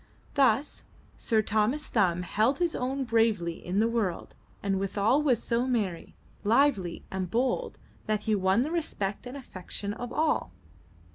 [0.33, 0.83] Thus
[1.15, 6.15] Sir Thomas Thumb held his own bravely in the world and withal was so merry,
[6.43, 7.77] lively and bold,
[8.07, 10.53] that he won the respect and affection of all.